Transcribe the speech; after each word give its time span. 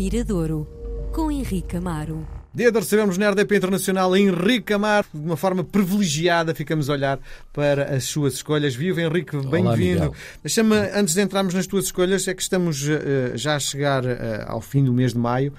Miradouro, 0.00 0.66
com 1.12 1.30
Henrique 1.30 1.76
Amaro. 1.76 2.26
Dia 2.54 2.72
de 2.72 2.78
recebemos 2.78 3.18
na 3.18 3.28
RDP 3.28 3.56
Internacional 3.58 4.16
Henrique 4.16 4.72
Amaro, 4.72 5.06
de 5.12 5.26
uma 5.26 5.36
forma 5.36 5.62
privilegiada, 5.62 6.54
ficamos 6.54 6.88
a 6.88 6.94
olhar 6.94 7.20
para 7.52 7.94
as 7.94 8.04
suas 8.04 8.32
escolhas. 8.32 8.74
Viva 8.74 9.02
Henrique, 9.02 9.36
bem-vindo. 9.36 10.10
Deixa-me, 10.42 10.74
antes 10.94 11.12
de 11.12 11.20
entrarmos 11.20 11.52
nas 11.52 11.66
tuas 11.66 11.84
escolhas, 11.84 12.26
é 12.26 12.32
que 12.32 12.40
estamos 12.40 12.82
uh, 12.82 13.36
já 13.36 13.56
a 13.56 13.60
chegar 13.60 14.02
uh, 14.02 14.08
ao 14.46 14.62
fim 14.62 14.82
do 14.82 14.90
mês 14.90 15.12
de 15.12 15.18
maio 15.18 15.52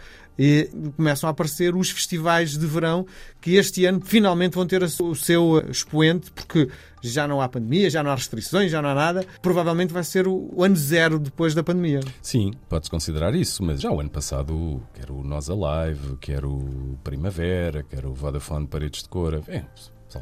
e 0.43 0.67
começam 0.97 1.27
a 1.27 1.31
aparecer 1.31 1.75
os 1.75 1.91
festivais 1.91 2.57
de 2.57 2.65
verão 2.65 3.05
que 3.39 3.57
este 3.57 3.85
ano 3.85 4.01
finalmente 4.03 4.55
vão 4.55 4.65
ter 4.65 4.81
o 4.81 5.13
seu 5.13 5.63
expoente, 5.69 6.31
porque 6.31 6.67
já 6.99 7.27
não 7.27 7.39
há 7.39 7.47
pandemia, 7.47 7.91
já 7.91 8.01
não 8.01 8.09
há 8.09 8.15
restrições, 8.15 8.71
já 8.71 8.81
não 8.81 8.89
há 8.89 8.95
nada. 8.95 9.23
Provavelmente 9.39 9.93
vai 9.93 10.03
ser 10.03 10.27
o 10.27 10.63
ano 10.63 10.75
zero 10.75 11.19
depois 11.19 11.53
da 11.53 11.61
pandemia. 11.61 11.99
Sim, 12.23 12.53
pode-se 12.67 12.89
considerar 12.89 13.35
isso, 13.35 13.61
mas 13.63 13.79
já 13.79 13.91
o 13.91 13.99
ano 13.99 14.09
passado, 14.09 14.81
quer 14.95 15.11
o 15.11 15.23
Nós 15.23 15.47
Alive, 15.47 16.17
quer 16.19 16.43
o 16.43 16.97
Primavera, 17.03 17.83
quer 17.83 18.03
o 18.07 18.13
Vodafone 18.15 18.65
Paredes 18.65 19.03
de 19.03 19.09
Cor, 19.09 19.43
é, 19.47 19.63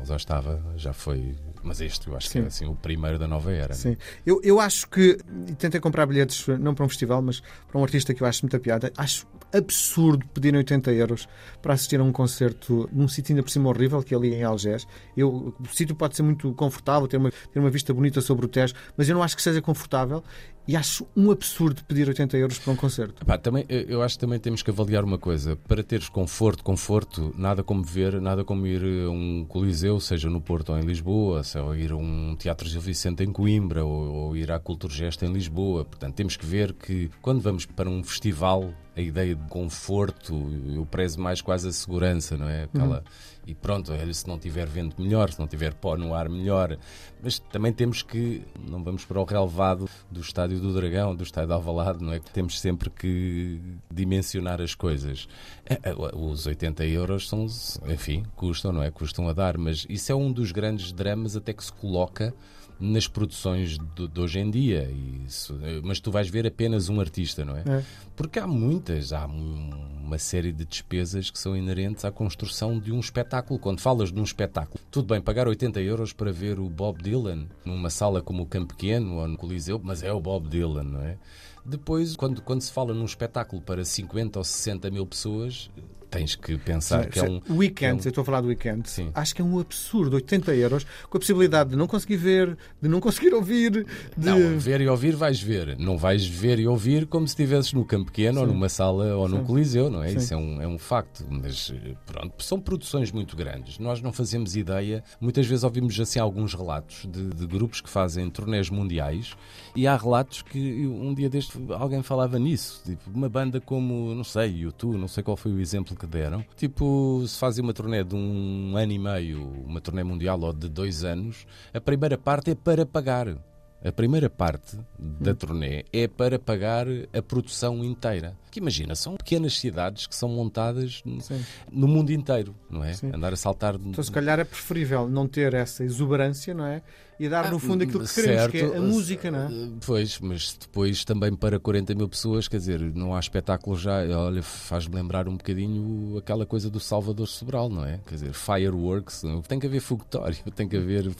já 0.03 0.17
estava, 0.17 0.61
já 0.75 0.91
foi 0.91 1.33
mas 1.63 1.81
este 1.81 2.07
eu 2.07 2.15
acho 2.15 2.29
Sim. 2.29 2.39
que 2.39 2.45
é 2.45 2.47
assim, 2.47 2.65
o 2.65 2.75
primeiro 2.75 3.19
da 3.19 3.27
nova 3.27 3.51
era. 3.51 3.73
Sim. 3.73 3.97
Eu, 4.25 4.39
eu 4.43 4.59
acho 4.59 4.87
que. 4.87 5.17
Tentei 5.57 5.79
comprar 5.79 6.05
bilhetes, 6.05 6.47
não 6.59 6.73
para 6.73 6.85
um 6.85 6.89
festival, 6.89 7.21
mas 7.21 7.41
para 7.67 7.79
um 7.79 7.83
artista 7.83 8.13
que 8.13 8.23
eu 8.23 8.27
acho 8.27 8.43
muita 8.43 8.59
piada. 8.59 8.91
Acho 8.95 9.27
absurdo 9.53 10.25
pedirem 10.33 10.57
80 10.59 10.91
euros 10.93 11.27
para 11.61 11.73
assistir 11.73 11.99
a 11.99 12.03
um 12.03 12.11
concerto 12.11 12.89
num 12.91 13.07
sítio 13.07 13.33
ainda 13.33 13.43
por 13.43 13.49
cima 13.49 13.69
horrível, 13.69 14.01
que 14.03 14.13
é 14.13 14.17
ali 14.17 14.33
em 14.33 14.43
Algés. 14.43 14.87
Eu, 15.15 15.53
o 15.59 15.67
sítio 15.67 15.95
pode 15.95 16.15
ser 16.15 16.23
muito 16.23 16.53
confortável, 16.53 17.07
ter 17.07 17.17
uma, 17.17 17.31
ter 17.31 17.59
uma 17.59 17.69
vista 17.69 17.93
bonita 17.93 18.21
sobre 18.21 18.45
o 18.45 18.49
Tejo, 18.49 18.73
mas 18.97 19.07
eu 19.09 19.15
não 19.15 19.23
acho 19.23 19.35
que 19.35 19.41
seja 19.41 19.61
confortável 19.61 20.23
e 20.69 20.75
acho 20.75 21.07
um 21.17 21.31
absurdo 21.31 21.83
pedir 21.83 22.07
80 22.07 22.37
euros 22.37 22.59
para 22.59 22.71
um 22.71 22.75
concerto. 22.75 23.25
Também, 23.41 23.65
eu 23.67 24.03
acho 24.03 24.13
que 24.13 24.19
também 24.19 24.39
temos 24.39 24.61
que 24.61 24.69
avaliar 24.69 25.03
uma 25.03 25.17
coisa. 25.17 25.55
Para 25.55 25.81
teres 25.81 26.07
conforto, 26.09 26.63
conforto, 26.63 27.33
nada 27.35 27.63
como 27.63 27.81
ver, 27.81 28.21
nada 28.21 28.43
como 28.43 28.67
ir 28.67 28.83
a 29.07 29.09
um 29.09 29.45
coliseu, 29.49 29.99
seja 29.99 30.29
no 30.29 30.39
Porto 30.39 30.71
ou 30.71 30.77
em 30.77 30.83
Lisboa, 30.83 31.41
ou 31.65 31.75
ir 31.75 31.91
a 31.91 31.95
um 31.95 32.35
Teatro 32.37 32.69
Gil 32.69 32.81
Vicente 32.81 33.23
em 33.23 33.31
Coimbra, 33.31 33.83
ou, 33.83 34.13
ou 34.13 34.37
ir 34.37 34.51
à 34.51 34.59
Culturgesta 34.59 35.25
em 35.25 35.33
Lisboa. 35.33 35.83
Portanto, 35.85 36.13
temos 36.13 36.37
que 36.37 36.45
ver 36.45 36.73
que 36.73 37.09
quando 37.19 37.41
vamos 37.41 37.65
para 37.65 37.89
um 37.89 38.03
festival 38.03 38.71
a 38.99 39.01
ideia 39.01 39.33
de 39.33 39.47
conforto, 39.47 40.35
eu 40.75 40.85
prezo 40.85 41.21
mais 41.21 41.41
quase 41.41 41.69
a 41.69 41.71
segurança, 41.71 42.35
não 42.37 42.49
é? 42.49 42.63
Aquela, 42.63 42.97
uhum. 42.97 43.03
E 43.47 43.55
pronto, 43.55 43.91
se 44.13 44.27
não 44.27 44.37
tiver 44.37 44.67
vento 44.67 45.01
melhor, 45.01 45.31
se 45.31 45.39
não 45.39 45.47
tiver 45.47 45.73
pó 45.73 45.97
no 45.97 46.13
ar 46.13 46.29
melhor. 46.29 46.77
Mas 47.23 47.39
também 47.39 47.73
temos 47.73 48.03
que, 48.03 48.43
não 48.69 48.83
vamos 48.83 49.05
para 49.05 49.19
o 49.19 49.23
relevado 49.23 49.89
do 50.11 50.19
Estádio 50.19 50.59
do 50.59 50.73
Dragão, 50.73 51.15
do 51.15 51.23
Estádio 51.23 51.47
de 51.47 51.53
Alvalade, 51.53 52.03
não 52.03 52.13
é? 52.13 52.19
Que 52.19 52.29
temos 52.29 52.59
sempre 52.59 52.89
que 52.89 53.59
dimensionar 53.91 54.61
as 54.61 54.75
coisas. 54.75 55.27
É, 55.65 55.79
é, 55.89 55.95
os 56.13 56.45
80 56.45 56.85
euros 56.85 57.27
são, 57.27 57.47
enfim, 57.87 58.23
custam, 58.35 58.71
não 58.71 58.83
é? 58.83 58.91
Custam 58.91 59.27
a 59.27 59.33
dar, 59.33 59.57
mas 59.57 59.83
isso 59.89 60.11
é 60.11 60.15
um 60.15 60.31
dos 60.31 60.51
grandes 60.51 60.91
dramas 60.91 61.35
até 61.35 61.53
que 61.53 61.63
se 61.63 61.73
coloca 61.73 62.35
nas 62.79 63.07
produções 63.07 63.77
de, 63.77 64.07
de 64.07 64.19
hoje 64.19 64.39
em 64.39 64.49
dia. 64.49 64.89
Isso, 65.25 65.59
mas 65.83 65.99
tu 65.99 66.11
vais 66.11 66.29
ver 66.29 66.47
apenas 66.47 66.87
um 66.87 66.99
artista, 66.99 67.43
não 67.43 67.57
é? 67.57 67.63
é? 67.67 67.83
Porque 68.19 68.37
há 68.37 68.45
muitas, 68.45 69.13
há 69.13 69.25
uma 69.25 70.17
série 70.17 70.51
de 70.51 70.65
despesas 70.65 71.31
que 71.31 71.39
são 71.39 71.55
inerentes 71.55 72.03
à 72.03 72.11
construção 72.11 72.77
de 72.77 72.91
um 72.91 72.99
espetáculo. 72.99 73.57
Quando 73.57 73.79
falas 73.79 74.11
de 74.11 74.19
um 74.19 74.25
espetáculo, 74.25 74.77
tudo 74.91 75.07
bem, 75.07 75.21
pagar 75.21 75.47
80 75.47 75.79
euros 75.79 76.11
para 76.11 76.29
ver 76.29 76.59
o 76.59 76.69
Bob 76.69 77.01
Dylan 77.01 77.47
numa 77.63 77.89
sala 77.89 78.21
como 78.21 78.43
o 78.43 78.45
Campo 78.45 78.75
Pequeno 78.75 79.19
ou 79.19 79.25
no 79.25 79.37
Coliseu, 79.37 79.79
mas 79.81 80.03
é 80.03 80.11
o 80.11 80.19
Bob 80.19 80.49
Dylan, 80.49 80.83
não 80.83 81.01
é? 81.01 81.17
Depois, 81.65 82.17
quando, 82.17 82.41
quando 82.41 82.59
se 82.59 82.73
fala 82.73 82.93
num 82.93 83.05
espetáculo 83.05 83.61
para 83.61 83.85
50 83.85 84.37
ou 84.37 84.43
60 84.43 84.91
mil 84.91 85.05
pessoas, 85.05 85.69
tens 86.09 86.35
que 86.35 86.57
pensar 86.57 87.03
sim, 87.03 87.09
que 87.09 87.19
é 87.19 87.23
um. 87.23 87.41
O 87.49 87.57
weekend, 87.57 87.99
é 87.99 88.01
um... 88.01 88.05
eu 88.05 88.09
estou 88.09 88.21
a 88.21 88.25
falar 88.25 88.41
do 88.41 88.47
weekend, 88.47 88.89
sim. 88.89 89.11
acho 89.13 89.35
que 89.35 89.41
é 89.41 89.45
um 89.45 89.59
absurdo, 89.59 90.15
80 90.15 90.55
euros, 90.55 90.85
com 91.09 91.17
a 91.17 91.19
possibilidade 91.19 91.69
de 91.69 91.75
não 91.75 91.87
conseguir 91.87 92.17
ver, 92.17 92.57
de 92.81 92.89
não 92.89 92.99
conseguir 92.99 93.33
ouvir. 93.33 93.71
De... 93.71 93.85
Não, 94.17 94.59
ver 94.59 94.81
e 94.81 94.87
ouvir 94.87 95.15
vais 95.15 95.39
ver. 95.39 95.77
Não 95.77 95.97
vais 95.97 96.25
ver 96.25 96.59
e 96.59 96.67
ouvir 96.67 97.05
como 97.05 97.27
se 97.27 97.33
estivesses 97.33 97.73
no 97.73 97.85
campo 97.85 98.08
pequeno 98.09 98.35
sim. 98.35 98.41
ou 98.41 98.47
numa 98.47 98.67
sala 98.67 99.15
ou 99.15 99.29
num 99.29 99.43
coliseu, 99.43 99.89
não 99.89 100.03
é? 100.03 100.11
Isso 100.11 100.33
é 100.33 100.37
um, 100.37 100.61
é 100.61 100.67
um 100.67 100.77
facto. 100.77 101.23
Mas 101.29 101.71
pronto, 102.05 102.43
são 102.43 102.59
produções 102.59 103.11
muito 103.11 103.35
grandes. 103.35 103.77
Nós 103.77 104.01
não 104.01 104.11
fazemos 104.11 104.55
ideia. 104.55 105.03
Muitas 105.21 105.45
vezes 105.45 105.63
ouvimos 105.63 105.97
assim 105.99 106.19
alguns 106.19 106.53
relatos 106.53 107.07
de, 107.09 107.29
de 107.29 107.47
grupos 107.47 107.81
que 107.81 107.89
fazem 107.89 108.29
turnés 108.29 108.69
mundiais 108.69 109.35
e 109.75 109.87
há 109.87 109.95
relatos 109.95 110.41
que 110.41 110.87
um 110.87 111.13
dia 111.13 111.29
deste 111.29 111.57
alguém 111.69 112.01
falava 112.01 112.39
nisso. 112.39 112.81
Tipo, 112.83 113.09
uma 113.13 113.29
banda 113.29 113.61
como, 113.61 114.13
não 114.15 114.23
sei, 114.23 114.61
YouTube, 114.61 114.97
não 114.97 115.07
sei 115.07 115.23
qual 115.23 115.37
foi 115.37 115.51
o 115.51 115.59
exemplo 115.59 115.95
que 115.95 116.07
deram. 116.07 116.43
Tipo, 116.55 117.23
se 117.27 117.37
fazem 117.37 117.63
uma 117.63 117.73
turnê 117.73 118.03
de 118.03 118.15
um 118.15 118.75
ano 118.75 118.91
e 118.91 118.99
meio, 118.99 119.47
uma 119.65 119.79
turnê 119.79 120.03
mundial 120.03 120.39
ou 120.41 120.53
de 120.53 120.67
dois 120.67 121.03
anos, 121.03 121.45
a 121.73 121.79
primeira 121.79 122.17
parte 122.17 122.51
é 122.51 122.55
para 122.55 122.85
pagar. 122.85 123.37
A 123.83 123.91
primeira 123.91 124.29
parte 124.29 124.77
da 124.97 125.33
turnê 125.33 125.85
é 125.93 126.07
para 126.07 126.37
pagar 126.37 126.85
a 127.13 127.21
produção 127.21 127.83
inteira. 127.83 128.37
Que 128.51 128.59
imagina, 128.59 128.95
são 128.95 129.15
pequenas 129.15 129.57
cidades 129.57 130.07
que 130.07 130.15
são 130.15 130.29
montadas 130.29 131.03
Sim. 131.21 131.43
no 131.71 131.87
mundo 131.87 132.11
inteiro, 132.11 132.55
não 132.69 132.83
é? 132.83 132.93
Sim. 132.93 133.11
Andar 133.13 133.33
a 133.33 133.35
saltar. 133.35 133.75
Então, 133.75 134.03
se 134.03 134.11
calhar 134.11 134.39
é 134.39 134.43
preferível 134.43 135.07
não 135.07 135.27
ter 135.27 135.53
essa 135.53 135.83
exuberância, 135.83 136.53
não 136.53 136.65
é? 136.65 136.81
E 137.19 137.27
dar, 137.27 137.51
no 137.51 137.59
fundo, 137.59 137.83
aquilo 137.83 137.99
que 137.99 138.07
certo, 138.07 138.51
queremos, 138.53 138.71
que 138.71 138.77
é 138.77 138.77
a 138.77 138.81
música, 138.81 139.29
não 139.29 139.39
é? 139.39 139.49
Pois, 139.85 140.19
mas 140.21 140.55
depois 140.57 141.03
também 141.03 141.35
para 141.35 141.59
40 141.59 141.93
mil 141.93 142.07
pessoas, 142.07 142.47
quer 142.47 142.57
dizer, 142.57 142.79
não 142.79 143.13
há 143.13 143.19
espetáculo 143.19 143.75
já. 143.75 144.03
Olha, 144.17 144.41
faz-me 144.41 144.95
lembrar 144.95 145.27
um 145.27 145.35
bocadinho 145.35 146.17
aquela 146.17 146.45
coisa 146.45 146.69
do 146.69 146.79
Salvador 146.79 147.27
Sobral, 147.27 147.67
não 147.67 147.85
é? 147.85 147.99
Quer 148.07 148.13
dizer, 148.15 148.33
fireworks, 148.33 149.23
tem 149.49 149.59
que 149.59 149.67
haver 149.67 149.81
fogotório, 149.81 150.37
tem 150.55 150.65
que 150.65 150.77
haver. 150.77 151.13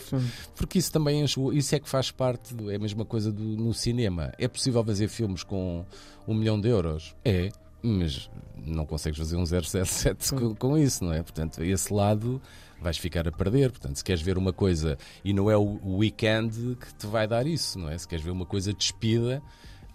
Porque 0.56 0.80
isso 0.80 0.90
também 0.90 1.26
isso 1.26 1.76
é 1.76 1.80
que 1.80 1.90
faz 1.90 2.12
parte, 2.12 2.56
é 2.70 2.76
a 2.76 2.80
mesma 2.80 3.04
coisa 3.04 3.30
do, 3.30 3.44
no 3.44 3.74
cinema. 3.74 4.32
É 4.38 4.48
possível 4.48 4.82
fazer 4.86 5.10
filmes 5.10 5.44
com 5.44 5.86
um 6.30 6.36
milhão 6.36 6.62
de 6.62 6.70
euros? 6.70 7.16
É, 7.26 7.50
mas 7.82 8.30
não 8.56 8.86
consegues 8.86 9.18
fazer 9.18 9.36
um 9.36 9.46
077 9.46 10.36
com, 10.36 10.56
com 10.56 10.78
isso, 10.78 11.04
não 11.04 11.12
é? 11.12 11.24
Portanto, 11.24 11.64
esse 11.64 11.92
lado 11.92 12.42
vais 12.80 12.98
ficar 12.98 13.28
a 13.28 13.32
perder. 13.32 13.72
Portanto, 13.72 13.98
se 13.98 14.04
queres 14.04 14.22
ver 14.22 14.38
uma 14.38 14.54
coisa 14.54 14.98
e 15.26 15.34
não 15.34 15.50
é 15.50 15.58
o 15.58 15.98
weekend 15.98 16.78
que 16.80 16.94
te 16.94 17.08
vai 17.08 17.28
dar 17.28 17.48
isso, 17.48 17.80
não 17.80 17.90
é? 17.90 17.98
Se 17.98 18.08
queres 18.08 18.24
ver 18.24 18.32
uma 18.32 18.46
coisa 18.46 18.72
despida, 18.74 19.42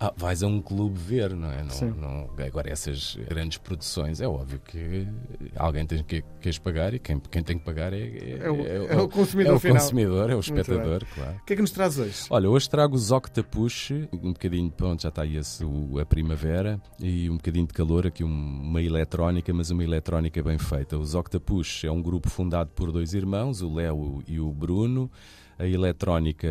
ah, 0.01 0.13
vais 0.17 0.43
a 0.43 0.47
um 0.47 0.61
clube 0.61 0.99
ver, 0.99 1.35
não 1.35 1.51
é? 1.51 1.63
Não, 1.63 1.91
não, 1.91 2.45
agora, 2.45 2.71
essas 2.71 3.17
grandes 3.29 3.59
produções, 3.59 4.21
é 4.21 4.27
óbvio 4.27 4.61
que 4.61 5.07
alguém 5.57 5.87
tem 5.87 6.03
que, 6.03 6.25
que 6.41 6.49
as 6.49 6.59
pagar 6.59 6.95
e 6.95 6.99
quem, 6.99 7.19
quem 7.21 7.43
tem 7.43 7.59
que 7.59 7.65
pagar 7.65 7.93
é, 7.93 7.99
é, 7.99 8.39
é, 8.43 8.51
o, 8.51 8.61
é, 8.61 8.77
é 8.95 9.01
o, 9.01 9.09
consumidor. 9.09 9.53
É 9.53 9.57
o 9.57 9.61
consumidor, 9.61 10.31
é 10.31 10.37
o 10.37 10.41
espectador, 10.41 11.05
claro. 11.15 11.37
O 11.41 11.45
que 11.45 11.53
é 11.53 11.57
que 11.57 11.63
nos 11.63 11.71
traz 11.71 11.99
hoje? 11.99 12.27
Olha, 12.29 12.51
hoje 12.51 12.69
trago 12.69 12.97
os 12.97 13.13
Octapus, 13.13 13.91
um 14.13 14.33
bocadinho, 14.33 14.71
pronto, 14.71 15.03
já 15.03 15.11
está 15.11 15.23
aí 15.23 15.37
esse, 15.37 15.65
o, 15.65 15.99
a 16.01 16.05
primavera 16.05 16.81
e 16.99 17.31
um 17.31 17.37
bocadinho 17.37 17.67
de 17.67 17.73
calor, 17.73 18.07
aqui 18.07 18.25
uma 18.25 18.83
eletrónica, 18.83 19.53
mas 19.55 19.71
uma 19.71 19.85
eletrónica 19.85 20.43
bem 20.43 20.59
feita. 20.59 20.99
Os 20.99 21.15
Octapus 21.15 21.83
é 21.85 21.91
um 21.91 22.03
grupo 22.03 22.29
fundado 22.29 22.71
por 22.75 22.91
dois 22.91 23.15
irmãos, 23.15 23.63
o 23.63 23.73
Léo 23.73 24.23
e 24.27 24.41
o 24.41 24.51
Bruno 24.51 25.11
a 25.59 25.67
eletrónica 25.67 26.49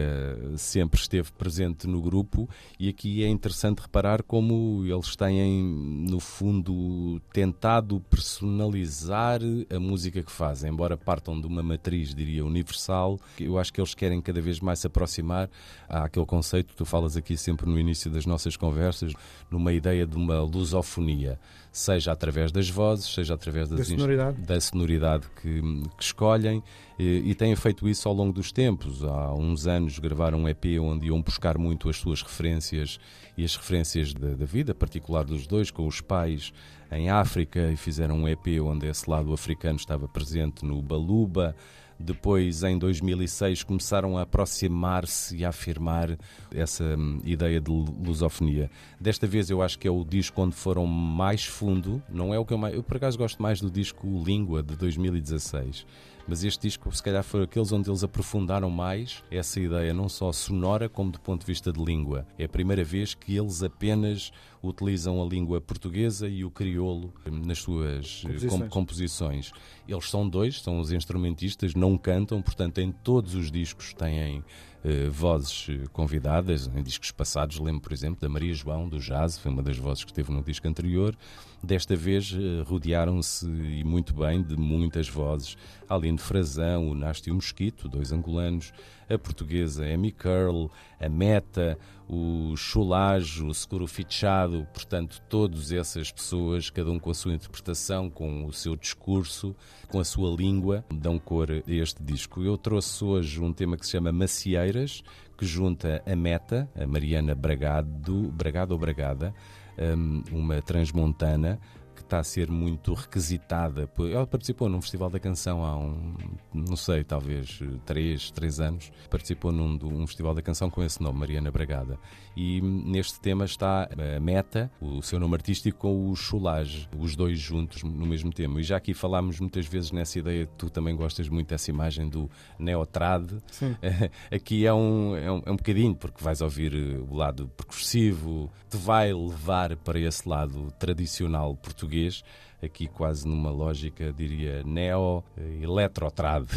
sempre 0.58 1.00
esteve 1.00 1.32
presente 1.32 1.88
no 1.88 2.02
grupo 2.02 2.50
e 2.80 2.90
aqui 2.90 3.24
é 3.24 3.28
interessante 3.28 3.80
reparar 3.80 4.24
como 4.24 4.84
eles 4.86 5.16
têm, 5.16 5.64
no 6.10 6.20
fundo, 6.20 7.22
tentado 7.32 8.00
personalizar 8.10 9.40
a 9.70 9.80
música 9.80 10.24
que 10.24 10.32
fazem, 10.32 10.72
embora 10.72 10.98
partam 10.98 11.40
de 11.40 11.48
uma 11.48 11.64
matriz, 11.64 12.14
diria, 12.14 12.46
universal. 12.46 13.20
Eu 13.40 13.58
acho 13.58 13.74
que 13.74 13.82
eles 13.82 13.94
querem 13.94 14.22
cada 14.22 14.42
vez 14.42 14.60
mais 14.60 14.80
se 14.80 14.88
aproximar 14.88 15.50
àquele 15.90 16.26
conceito 16.26 16.68
que 16.68 16.76
tu 16.76 16.86
falas 16.86 17.18
aqui 17.18 17.38
sempre 17.38 17.70
no 17.70 17.80
início 17.80 18.10
das 18.10 18.26
nossas 18.26 18.56
conversas, 18.56 19.14
numa 19.50 19.74
ideia 19.74 20.06
de 20.06 20.16
uma 20.16 20.42
lusofonia 20.42 21.40
seja 21.74 22.12
através 22.12 22.52
das 22.52 22.70
vozes, 22.70 23.12
seja 23.12 23.34
através 23.34 23.68
das 23.68 23.80
da 23.80 23.86
sonoridade, 23.86 24.42
da 24.42 24.62
sonoridade 24.62 25.26
que, 25.42 25.60
que 25.98 26.04
escolhem 26.04 26.62
e, 27.00 27.24
e, 27.26 27.34
têm 27.34 27.56
feito 27.56 27.90
isso 27.90 28.08
ao 28.08 28.14
longo 28.14 28.32
dos 28.32 28.52
tempos. 28.52 28.93
Há 29.02 29.34
uns 29.34 29.66
anos 29.66 29.98
gravaram 29.98 30.40
um 30.40 30.50
EP 30.50 30.66
onde 30.80 31.08
iam 31.08 31.22
buscar 31.22 31.58
muito 31.58 31.90
as 31.90 31.98
suas 31.98 32.22
referências 32.22 33.00
e 33.38 33.44
as 33.44 33.56
referências 33.56 34.14
da, 34.14 34.36
da 34.36 34.46
vida 34.46 34.76
particular 34.76 35.24
dos 35.24 35.48
dois, 35.48 35.72
com 35.72 35.88
os 35.88 36.02
pais 36.02 36.54
em 36.92 37.10
África, 37.10 37.72
e 37.72 37.78
fizeram 37.78 38.20
um 38.20 38.28
EP 38.28 38.62
onde 38.62 38.88
esse 38.88 39.10
lado 39.10 39.34
africano 39.34 39.78
estava 39.78 40.08
presente 40.08 40.66
no 40.66 40.82
Baluba. 40.82 41.56
Depois, 42.00 42.64
em 42.64 42.78
2006, 42.78 43.64
começaram 43.64 44.18
a 44.18 44.24
aproximar-se 44.24 45.38
e 45.38 45.46
a 45.46 45.50
afirmar 45.50 46.18
essa 46.54 46.84
hum, 46.98 47.22
ideia 47.24 47.62
de 47.62 47.72
lusofonia. 47.72 48.70
Desta 49.00 49.26
vez, 49.26 49.50
eu 49.50 49.62
acho 49.62 49.80
que 49.80 49.88
é 49.88 49.92
o 49.92 50.04
disco 50.04 50.42
onde 50.42 50.56
foram 50.56 50.86
mais 50.86 51.46
fundo. 51.46 52.04
Não 52.10 52.34
é 52.34 52.40
o 52.40 52.46
que 52.46 52.54
eu 52.54 52.58
mais. 52.58 52.74
Eu, 52.76 52.84
por 52.84 52.98
acaso, 52.98 53.18
gosto 53.18 53.42
mais 53.42 53.62
do 53.62 53.72
disco 53.72 54.22
Língua 54.26 54.62
de 54.62 54.76
2016 54.76 55.86
mas 56.28 56.44
este 56.44 56.68
disco 56.68 56.92
se 56.96 57.04
calhar 57.04 57.24
foi 57.24 57.44
aqueles 57.44 57.72
onde 57.72 57.90
eles 57.90 58.04
aprofundaram 58.04 58.70
mais 58.70 59.24
essa 59.30 59.60
ideia 59.60 59.94
não 59.94 60.08
só 60.08 60.32
sonora 60.32 60.88
como 60.88 61.12
do 61.12 61.20
ponto 61.20 61.42
de 61.42 61.48
vista 61.48 61.72
de 61.72 61.84
língua. 61.84 62.26
É 62.38 62.46
a 62.46 62.50
primeira 62.50 62.84
vez 62.84 63.14
que 63.14 63.36
eles 63.36 63.62
apenas 63.62 64.32
utilizam 64.62 65.22
a 65.22 65.26
língua 65.26 65.60
portuguesa 65.60 66.28
e 66.28 66.46
o 66.46 66.50
crioulo 66.50 67.14
nas 67.30 67.60
suas 67.60 68.22
composições. 68.22 68.70
composições. 68.70 69.52
Eles 69.88 70.10
são 70.10 70.28
dois, 70.28 70.62
são 70.62 70.80
os 70.80 70.92
instrumentistas, 70.92 71.76
não 71.76 71.98
cantam, 71.98 72.42
portanto, 72.42 72.80
em 72.80 72.92
todos 72.92 73.36
os 73.36 73.52
discos 73.52 73.94
têm 73.94 74.44
eh, 74.84 75.08
vozes 75.10 75.68
convidadas, 75.94 76.70
em 76.76 76.84
discos 76.84 77.12
passados, 77.12 77.58
lembro, 77.58 77.82
por 77.82 77.94
exemplo, 77.94 78.20
da 78.20 78.28
Maria 78.28 78.54
João, 78.54 78.90
do 78.90 79.00
Jazz, 79.00 79.38
foi 79.38 79.52
uma 79.52 79.64
das 79.64 79.78
vozes 79.78 80.04
que 80.04 80.12
esteve 80.12 80.32
no 80.32 80.44
disco 80.44 80.68
anterior. 80.68 81.16
Desta 81.64 81.96
vez 81.96 82.34
eh, 82.34 82.64
rodearam-se, 82.68 83.48
e 83.48 83.84
muito 83.84 84.14
bem, 84.14 84.44
de 84.44 84.58
muitas 84.58 85.08
vozes. 85.08 85.56
Aline 85.88 86.18
Frazão, 86.18 86.90
o 86.90 86.94
Nástio 86.94 87.34
Mosquito, 87.34 87.88
dois 87.88 88.12
angolanos, 88.12 88.74
a 89.10 89.18
portuguesa 89.18 89.86
Amy 89.86 90.12
Curl, 90.12 90.70
a 91.00 91.08
Meta, 91.08 91.78
o 92.08 92.56
Chulajo, 92.56 93.48
o 93.48 93.54
Seguro 93.54 93.88
Fichado, 93.88 94.68
portanto, 94.74 95.22
todas 95.30 95.72
essas 95.72 96.12
pessoas, 96.12 96.70
cada 96.70 96.92
um 96.92 97.00
com 97.00 97.10
a 97.10 97.14
sua 97.14 97.34
interpretação, 97.34 98.10
com 98.10 98.46
o 98.46 98.54
seu 98.54 98.76
discurso, 98.76 99.56
com 99.90 100.00
a 100.00 100.04
sua 100.04 100.36
língua, 100.36 100.84
dão 100.94 101.18
cor 101.18 101.50
a 101.52 101.72
este 101.72 102.04
disco. 102.04 102.44
Eu 102.44 102.58
trouxe 102.58 103.04
hoje 103.04 103.40
um 103.42 103.54
tema 103.54 103.78
que 103.78 103.86
se 103.86 103.94
chama 103.94 104.12
Macieiras, 104.12 105.04
que 105.38 105.46
junta 105.46 106.04
a 106.06 106.16
Meta, 106.16 106.70
a 106.76 106.86
Mariana 106.86 107.34
Bragado, 107.34 108.32
Bragado 108.32 108.74
ou 108.74 108.80
Bragada, 108.80 109.34
hum, 109.78 110.24
uma 110.32 110.62
transmontana, 110.62 111.60
está 112.06 112.20
a 112.20 112.24
ser 112.24 112.50
muito 112.50 112.94
requisitada. 112.94 113.90
Ela 114.12 114.28
participou 114.28 114.70
num 114.70 114.82
Festival 114.82 115.10
da 115.10 115.20
Canção 115.20 115.64
há 115.64 115.78
um, 115.78 116.16
não 116.54 116.76
sei, 116.76 117.04
talvez 117.04 117.60
três, 117.86 118.32
três 118.32 118.60
anos. 118.60 118.92
Participou 119.10 119.52
num 119.52 119.78
um 119.84 120.08
Festival 120.08 120.34
da 120.34 120.42
Canção 120.42 120.70
com 120.70 120.84
esse 120.84 121.02
nome, 121.02 121.20
Mariana 121.20 121.52
Bragada. 121.52 122.00
E 122.36 122.62
neste 122.62 123.20
tema 123.20 123.46
está 123.46 123.88
a 124.16 124.20
Meta, 124.20 124.72
o 124.82 125.02
seu 125.02 125.20
nome 125.20 125.36
artístico, 125.36 125.80
com 125.80 126.10
o 126.10 126.16
Chulage, 126.16 126.90
os 126.98 127.16
dois 127.16 127.40
juntos 127.40 127.84
no 127.84 128.06
mesmo 128.06 128.32
tema. 128.32 128.60
E 128.60 128.64
já 128.64 128.78
aqui 128.78 128.94
falámos 128.94 129.40
muitas 129.40 129.68
vezes 129.68 129.92
nessa 129.92 130.20
ideia, 130.20 130.48
tu 130.58 130.70
também 130.70 130.96
gostas 130.96 131.30
muito 131.30 131.50
dessa 131.50 131.70
imagem 131.70 132.10
do 132.10 132.30
neotrad. 132.58 133.32
Sim. 133.52 133.76
Aqui 134.32 134.66
é 134.66 134.74
um, 134.74 135.16
é, 135.16 135.32
um, 135.32 135.42
é 135.46 135.52
um 135.52 135.56
bocadinho, 135.56 135.96
porque 135.96 136.24
vais 136.24 136.42
ouvir 136.42 136.74
o 136.74 137.16
lado 137.16 137.48
percussivo, 137.56 138.50
te 138.70 138.78
vai 138.78 139.14
levar 139.14 139.76
para 139.78 140.00
esse 140.00 140.28
lado 140.28 140.72
tradicional 140.80 141.56
português 141.56 142.03
português, 142.04 142.24
aqui 142.62 142.88
quase 142.88 143.28
numa 143.28 143.50
lógica, 143.50 144.12
diria, 144.14 144.64
neo-eletrotrad. 144.64 146.48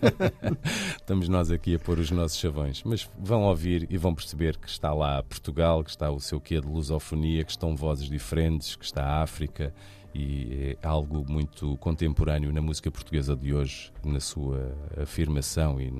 Estamos 0.96 1.28
nós 1.28 1.50
aqui 1.50 1.74
a 1.74 1.78
pôr 1.78 1.98
os 1.98 2.10
nossos 2.10 2.38
chavões, 2.38 2.82
mas 2.84 3.08
vão 3.18 3.44
ouvir 3.44 3.86
e 3.90 3.96
vão 3.96 4.14
perceber 4.14 4.56
que 4.56 4.68
está 4.68 4.92
lá 4.92 5.22
Portugal, 5.22 5.82
que 5.82 5.90
está 5.90 6.10
o 6.10 6.20
seu 6.20 6.40
quê 6.40 6.60
de 6.60 6.66
lusofonia, 6.66 7.44
que 7.44 7.50
estão 7.50 7.74
vozes 7.74 8.08
diferentes, 8.08 8.76
que 8.76 8.84
está 8.84 9.04
a 9.04 9.22
África 9.22 9.72
e 10.14 10.76
é 10.82 10.86
algo 10.86 11.30
muito 11.30 11.76
contemporâneo 11.76 12.50
na 12.50 12.62
música 12.62 12.90
portuguesa 12.90 13.36
de 13.36 13.52
hoje, 13.52 13.92
na 14.02 14.18
sua 14.18 14.74
afirmação 14.96 15.78
e 15.78 15.92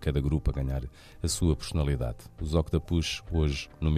cada 0.00 0.20
grupo 0.20 0.50
a 0.50 0.52
ganhar 0.52 0.82
a 1.22 1.28
sua 1.28 1.56
personalidade. 1.56 2.18
Os 2.38 2.54
Octapus 2.54 3.22
hoje 3.32 3.70
no 3.80 3.90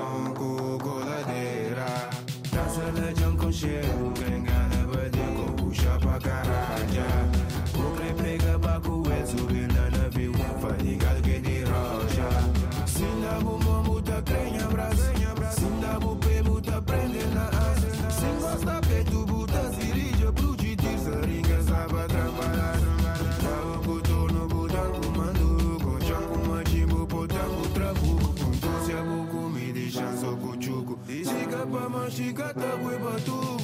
con 0.00 0.34
cuco 0.34 1.00
de 1.00 1.18
tira. 1.30 2.10
Danza 2.52 2.92
la 2.92 3.36
con 3.36 3.52
chica, 32.10 32.52
t'as 32.52 32.76
e 33.16 33.20
tout. 33.24 33.59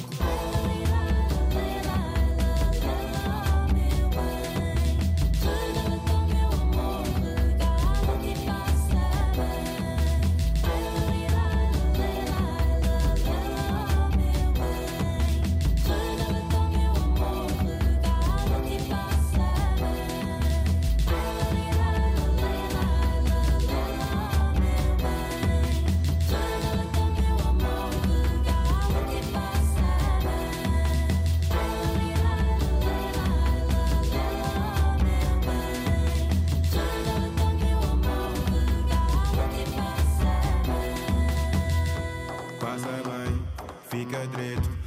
Mirador. 44.25 44.77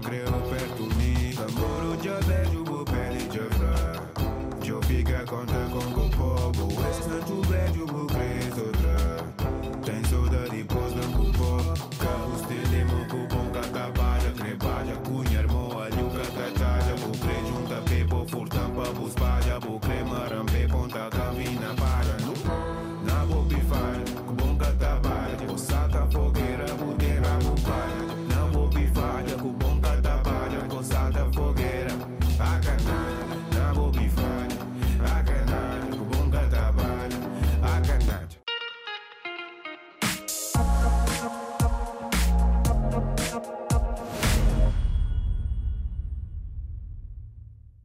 creo, 0.00 0.26
pero 0.50 0.55